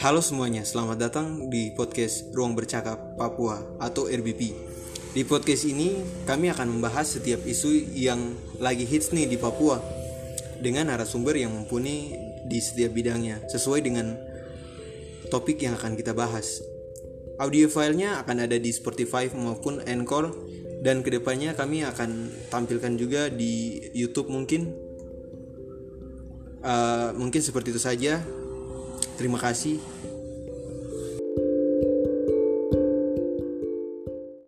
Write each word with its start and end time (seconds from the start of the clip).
Halo 0.00 0.24
semuanya, 0.24 0.64
selamat 0.64 0.96
datang 0.96 1.52
di 1.52 1.76
podcast 1.76 2.32
Ruang 2.32 2.56
Bercakap 2.56 3.20
Papua 3.20 3.60
atau 3.76 4.08
RBP. 4.08 4.56
Di 5.12 5.28
podcast 5.28 5.68
ini 5.68 6.00
kami 6.24 6.48
akan 6.48 6.72
membahas 6.72 7.20
setiap 7.20 7.44
isu 7.44 7.68
yang 7.92 8.32
lagi 8.56 8.88
hits 8.88 9.12
nih 9.12 9.28
di 9.28 9.36
Papua 9.36 9.76
dengan 10.56 10.88
narasumber 10.88 11.36
yang 11.36 11.52
mumpuni 11.52 12.16
di 12.48 12.58
setiap 12.64 12.96
bidangnya 12.96 13.44
sesuai 13.52 13.84
dengan 13.84 14.16
topik 15.28 15.60
yang 15.60 15.76
akan 15.76 15.92
kita 16.00 16.16
bahas. 16.16 16.64
Audio 17.36 17.68
filenya 17.68 18.24
akan 18.24 18.48
ada 18.48 18.56
di 18.56 18.72
Spotify 18.72 19.28
maupun 19.28 19.84
Anchor 19.84 20.32
dan 20.80 21.04
ke 21.04 21.12
depannya 21.12 21.52
kami 21.52 21.84
akan 21.84 22.32
tampilkan 22.48 22.96
juga 22.96 23.28
di 23.28 23.84
YouTube 23.92 24.32
mungkin. 24.32 24.72
Uh, 26.64 27.12
mungkin 27.20 27.44
seperti 27.44 27.76
itu 27.76 27.84
saja. 27.84 28.24
Terima 29.20 29.36
kasih. 29.36 29.76